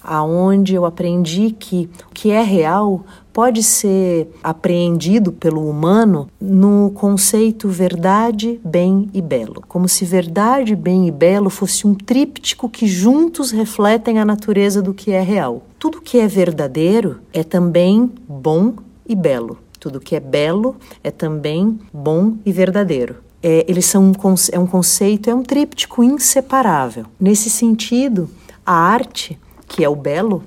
aonde 0.04 0.74
eu 0.74 0.84
aprendi 0.84 1.52
que 1.52 1.90
o 2.10 2.14
que 2.14 2.32
é 2.32 2.42
real 2.42 3.06
pode 3.36 3.62
ser 3.64 4.30
apreendido 4.42 5.34
pelo 5.34 5.70
humano 5.70 6.30
no 6.40 6.90
conceito 6.96 7.68
verdade, 7.68 8.62
bem 8.64 9.10
e 9.14 9.22
belo, 9.22 9.62
como 9.68 9.90
se 9.90 10.06
verdade, 10.06 10.74
bem 10.74 11.06
e 11.06 11.12
belo 11.12 11.50
fosse 11.50 11.86
um 11.86 11.94
tríptico 11.94 12.70
que 12.70 12.88
juntos 12.88 13.52
refletem 13.52 14.20
a 14.20 14.26
natureza 14.26 14.82
do 14.82 14.94
que 14.94 15.12
é 15.12 15.20
real. 15.20 15.64
Tudo 15.78 16.02
que 16.02 16.18
é 16.18 16.30
verdadeiro 16.30 17.20
é 17.34 17.44
também 17.44 18.10
bom 18.26 18.76
e 19.06 19.14
belo. 19.14 19.58
Tudo 19.82 20.00
que 20.00 20.16
é 20.16 20.22
belo 20.22 20.78
é 21.04 21.12
também 21.12 21.78
bom 21.94 22.38
e 22.46 22.54
verdadeiro. 22.54 23.18
É, 23.44 23.66
eles 23.68 23.86
são 23.86 24.02
um, 24.02 24.14
é 24.54 24.58
um 24.58 24.66
conceito, 24.66 25.30
é 25.30 25.36
um 25.36 25.44
tríptico 25.44 26.02
inseparável. 26.02 27.06
Nesse 27.20 27.50
sentido, 27.50 28.30
a 28.66 28.74
arte, 28.74 29.38
que 29.68 29.84
é 29.84 29.90
o 29.90 29.96
belo, 29.96 30.42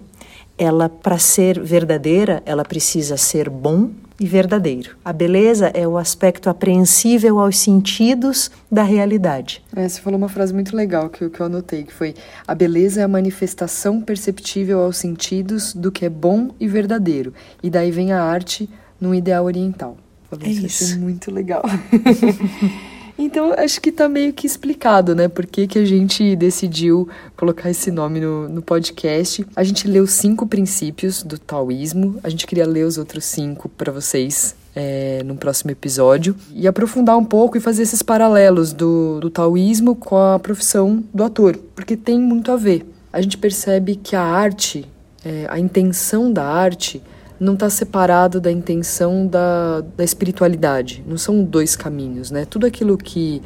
ela 0.58 0.88
para 0.88 1.18
ser 1.18 1.60
verdadeira, 1.60 2.42
ela 2.44 2.64
precisa 2.64 3.16
ser 3.16 3.48
bom 3.48 3.90
e 4.20 4.26
verdadeiro. 4.26 4.96
A 5.04 5.12
beleza 5.12 5.68
é 5.68 5.86
o 5.86 5.96
aspecto 5.96 6.50
apreensível 6.50 7.38
aos 7.38 7.56
sentidos 7.58 8.50
da 8.70 8.82
realidade. 8.82 9.62
É, 9.74 9.88
você 9.88 10.00
falou 10.00 10.18
uma 10.18 10.28
frase 10.28 10.52
muito 10.52 10.74
legal 10.74 11.08
que, 11.08 11.30
que 11.30 11.40
eu 11.40 11.46
anotei, 11.46 11.84
que 11.84 11.94
foi 11.94 12.14
a 12.46 12.54
beleza 12.54 13.00
é 13.00 13.04
a 13.04 13.08
manifestação 13.08 14.00
perceptível 14.00 14.80
aos 14.80 14.96
sentidos 14.96 15.72
do 15.72 15.92
que 15.92 16.04
é 16.04 16.10
bom 16.10 16.50
e 16.58 16.66
verdadeiro. 16.66 17.32
E 17.62 17.70
daí 17.70 17.92
vem 17.92 18.12
a 18.12 18.20
arte 18.20 18.68
num 19.00 19.14
ideal 19.14 19.44
oriental. 19.44 19.96
Falei, 20.28 20.48
é 20.48 20.50
isso. 20.50 20.84
Achei 20.84 20.98
muito 20.98 21.30
legal. 21.30 21.62
Então, 23.28 23.52
acho 23.52 23.78
que 23.78 23.92
tá 23.92 24.08
meio 24.08 24.32
que 24.32 24.46
explicado, 24.46 25.14
né? 25.14 25.28
Por 25.28 25.44
que, 25.44 25.66
que 25.66 25.78
a 25.78 25.84
gente 25.84 26.34
decidiu 26.34 27.06
colocar 27.36 27.68
esse 27.68 27.90
nome 27.90 28.20
no, 28.20 28.48
no 28.48 28.62
podcast. 28.62 29.44
A 29.54 29.62
gente 29.62 29.86
leu 29.86 30.06
cinco 30.06 30.46
princípios 30.46 31.22
do 31.22 31.38
taoísmo. 31.38 32.18
A 32.22 32.30
gente 32.30 32.46
queria 32.46 32.66
ler 32.66 32.86
os 32.86 32.96
outros 32.96 33.26
cinco 33.26 33.68
para 33.68 33.92
vocês 33.92 34.56
é, 34.74 35.20
no 35.26 35.36
próximo 35.36 35.70
episódio 35.70 36.34
e 36.54 36.66
aprofundar 36.66 37.18
um 37.18 37.24
pouco 37.24 37.58
e 37.58 37.60
fazer 37.60 37.82
esses 37.82 38.02
paralelos 38.02 38.72
do, 38.72 39.20
do 39.20 39.28
taoísmo 39.28 39.94
com 39.94 40.16
a 40.16 40.38
profissão 40.38 41.04
do 41.12 41.22
ator, 41.22 41.54
porque 41.76 41.98
tem 41.98 42.18
muito 42.18 42.50
a 42.50 42.56
ver. 42.56 42.86
A 43.12 43.20
gente 43.20 43.36
percebe 43.36 43.94
que 43.96 44.16
a 44.16 44.22
arte, 44.22 44.86
é, 45.22 45.44
a 45.50 45.58
intenção 45.58 46.32
da 46.32 46.46
arte, 46.46 47.02
não 47.38 47.54
está 47.54 47.70
separado 47.70 48.40
da 48.40 48.50
intenção 48.50 49.26
da, 49.26 49.80
da 49.96 50.04
espiritualidade. 50.04 51.04
Não 51.06 51.16
são 51.16 51.42
dois 51.44 51.76
caminhos, 51.76 52.30
né? 52.30 52.44
Tudo 52.44 52.66
aquilo 52.66 52.96
que, 52.96 53.40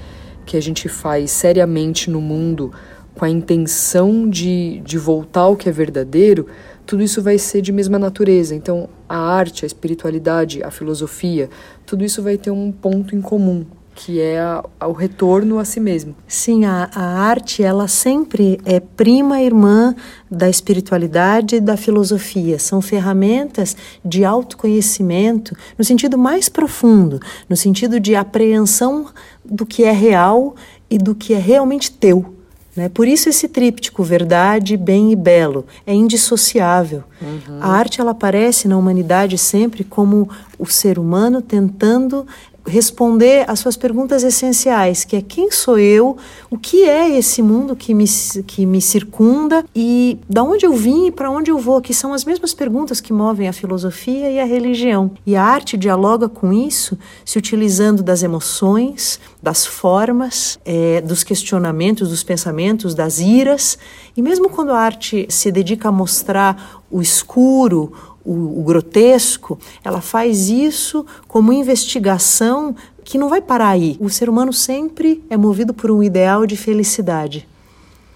que 0.47 0.57
a 0.57 0.61
gente 0.61 0.89
faz 0.89 1.31
seriamente 1.31 2.11
no 2.11 2.21
mundo 2.21 2.73
com 3.15 3.25
a 3.25 3.29
intenção 3.29 4.29
de, 4.29 4.81
de 4.81 4.97
voltar 4.97 5.43
ao 5.43 5.57
que 5.57 5.69
é 5.69 5.73
verdadeiro, 5.73 6.47
tudo 6.87 7.03
isso 7.03 7.23
vai 7.23 7.39
ser 7.39 7.61
de 7.61 7.71
mesma 7.71 7.99
natureza. 7.99 8.55
Então, 8.55 8.89
a 9.09 9.17
arte, 9.17 9.65
a 9.65 9.67
espiritualidade, 9.67 10.63
a 10.63 10.71
filosofia, 10.71 11.51
tudo 11.85 12.05
isso 12.05 12.23
vai 12.23 12.39
ter 12.39 12.51
um 12.51 12.73
ponto 12.73 13.15
em 13.15 13.21
comum, 13.21 13.67
que 13.95 14.21
é 14.21 14.41
a, 14.41 14.65
a, 14.81 14.89
o 14.89 14.93
retorno 14.93 15.59
a 15.59 15.65
si 15.65 15.81
mesmo. 15.81 16.15
Sim, 16.27 16.65
a, 16.65 16.91
a 16.95 17.05
arte 17.21 17.63
ela 17.63 17.87
sempre 17.87 18.61
é 18.65 18.81
prima 18.81 19.41
irmã 19.41 19.95
da 20.31 20.49
espiritualidade 20.49 21.57
e 21.57 21.61
da 21.61 21.77
filosofia. 21.77 22.59
São 22.59 22.81
ferramentas 22.81 23.77
de 24.05 24.25
autoconhecimento 24.25 25.57
no 25.79 25.85
sentido 25.85 26.17
mais 26.17 26.49
profundo, 26.49 27.21
no 27.49 27.57
sentido 27.57 28.01
de 28.01 28.15
apreensão 28.15 29.07
do 29.45 29.67
que 29.67 29.85
é 29.85 29.93
real 29.93 30.55
e 30.89 30.99
do 30.99 31.15
que 31.15 31.35
é 31.35 31.39
realmente 31.39 31.91
teu. 31.91 32.35
Né? 32.75 32.89
Por 32.89 33.07
isso 33.07 33.29
esse 33.29 33.49
tríptico 33.49 34.03
verdade, 34.03 34.77
bem 34.77 35.13
e 35.13 35.17
belo 35.17 35.67
é 35.87 35.93
indissociável. 35.93 37.05
Uhum. 37.21 37.59
A 37.61 37.69
arte 37.69 38.01
ela 38.01 38.13
aparece 38.13 38.67
na 38.67 38.79
humanidade 38.79 39.37
sempre 39.37 39.85
como 39.85 40.29
o 40.59 40.67
ser 40.67 40.99
humano 40.99 41.43
tentando 41.43 42.27
responder 42.66 43.45
às 43.49 43.59
suas 43.59 43.76
perguntas 43.76 44.23
essenciais, 44.23 45.04
que 45.04 45.16
é 45.16 45.23
quem 45.23 45.50
sou 45.50 45.78
eu, 45.78 46.16
o 46.50 46.57
que 46.57 46.85
é 46.85 47.16
esse 47.19 47.42
mundo 47.42 47.75
que 47.75 47.92
me, 47.92 48.04
que 48.47 48.64
me 48.64 48.81
circunda 48.81 49.64
e 49.75 50.19
da 50.28 50.42
onde 50.42 50.64
eu 50.64 50.73
vim 50.73 51.07
e 51.07 51.11
para 51.11 51.31
onde 51.31 51.50
eu 51.50 51.59
vou, 51.59 51.81
que 51.81 51.92
são 51.92 52.12
as 52.12 52.25
mesmas 52.25 52.54
perguntas 52.54 53.00
que 53.00 53.12
movem 53.12 53.49
a 53.49 53.52
filosofia 53.52 54.31
e 54.31 54.38
a 54.38 54.45
religião. 54.45 55.11
E 55.26 55.35
a 55.35 55.42
arte 55.42 55.76
dialoga 55.76 56.28
com 56.28 56.52
isso, 56.52 56.97
se 57.25 57.38
utilizando 57.38 58.02
das 58.02 58.23
emoções, 58.23 59.19
das 59.42 59.66
formas, 59.66 60.59
é, 60.64 61.00
dos 61.00 61.25
questionamentos, 61.25 62.11
dos 62.11 62.23
pensamentos, 62.23 62.95
das 62.95 63.19
iras. 63.19 63.76
E 64.16 64.23
mesmo 64.23 64.49
quando 64.49 64.71
a 64.71 64.78
arte 64.78 65.26
se 65.28 65.50
dedica 65.50 65.88
a 65.88 65.92
mostrar 65.92 66.83
o 66.90 67.00
escuro, 67.00 67.92
o, 68.25 68.61
o 68.61 68.62
grotesco, 68.62 69.59
ela 69.85 70.00
faz 70.00 70.49
isso 70.49 71.05
como 71.26 71.52
investigação 71.52 72.75
que 73.05 73.19
não 73.19 73.29
vai 73.29 73.41
parar 73.41 73.71
aí. 73.71 73.97
O 74.00 74.09
ser 74.09 74.29
humano 74.29 74.52
sempre 74.52 75.23
é 75.29 75.37
movido 75.37 75.75
por 75.75 75.91
um 75.91 76.02
ideal 76.02 76.47
de 76.47 76.57
felicidade. 76.57 77.49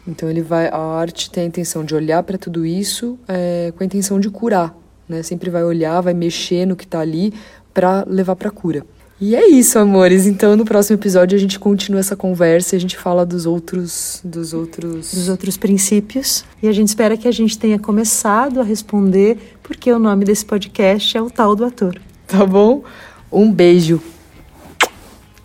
Então 0.07 0.31
ele 0.31 0.41
vai, 0.41 0.69
a 0.69 0.79
arte 0.79 1.31
tem 1.31 1.45
a 1.45 1.47
intenção 1.47 1.85
de 1.85 1.95
olhar 1.95 2.23
para 2.23 2.39
tudo 2.39 2.65
isso 2.65 3.19
é, 3.27 3.73
com 3.77 3.83
a 3.83 3.87
intenção 3.87 4.21
de 4.21 4.31
curar, 4.31 4.77
né? 5.09 5.23
Sempre 5.23 5.51
vai 5.51 5.65
olhar, 5.65 6.01
vai 6.01 6.15
mexer 6.15 6.65
no 6.65 6.77
que 6.77 6.85
está 6.85 7.01
ali 7.01 7.35
para 7.75 8.05
levar 8.07 8.37
para 8.37 8.51
cura. 8.51 8.87
E 9.19 9.35
é 9.35 9.49
isso, 9.49 9.79
amores. 9.79 10.27
Então, 10.27 10.57
no 10.57 10.65
próximo 10.65 10.99
episódio 10.99 11.37
a 11.37 11.41
gente 11.41 11.59
continua 11.59 12.01
essa 12.01 12.15
conversa 12.15 12.75
e 12.75 12.77
a 12.77 12.81
gente 12.81 12.99
fala 12.99 13.25
dos 13.25 13.47
outros, 13.47 14.21
dos 14.23 14.53
outros, 14.53 15.13
dos 15.13 15.29
outros 15.29 15.57
princípios. 15.57 16.45
E 16.63 16.69
a 16.69 16.73
gente 16.73 16.89
espera 16.89 17.17
que 17.17 17.27
a 17.27 17.33
gente 17.33 17.59
tenha 17.59 17.79
começado 17.79 18.61
a 18.61 18.63
responder 18.63 19.39
porque 19.63 19.91
o 19.91 19.99
nome 19.99 20.25
desse 20.25 20.45
podcast 20.45 21.17
é 21.17 21.23
o 21.23 21.31
tal 21.31 21.57
do 21.57 21.65
ator. 21.65 21.99
Tá 22.27 22.45
bom? 22.45 22.85
Um 23.33 23.51
beijo. 23.51 24.03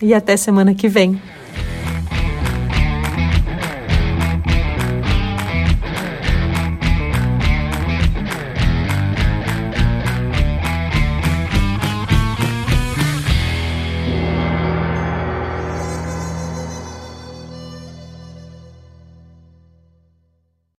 E 0.01 0.13
até 0.13 0.35
semana 0.35 0.73
que 0.73 0.89
vem. 0.89 1.21